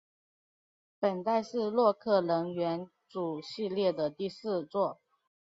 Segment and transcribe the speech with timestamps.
[0.99, 4.99] 本代是洛克人元祖系列的第四作。